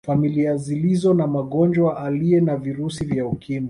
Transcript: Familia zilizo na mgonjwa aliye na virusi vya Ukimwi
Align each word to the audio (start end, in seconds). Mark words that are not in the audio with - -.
Familia 0.05 0.57
zilizo 0.57 1.13
na 1.13 1.27
mgonjwa 1.27 1.97
aliye 2.03 2.41
na 2.41 2.57
virusi 2.57 3.05
vya 3.05 3.25
Ukimwi 3.27 3.59